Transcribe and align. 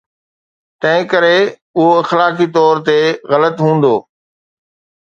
تنهنڪري 0.81 1.35
اهو 1.77 1.85
اخلاقي 2.01 2.47
طور 2.57 2.75
تي 2.87 2.99
غلط 3.31 3.55
هوندو. 3.65 3.95